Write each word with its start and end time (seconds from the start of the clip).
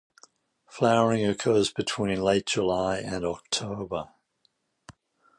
Flowering 0.67 1.27
occurs 1.27 1.71
between 1.71 2.23
late 2.23 2.47
July 2.47 2.97
and 2.97 3.23
October. 3.23 4.09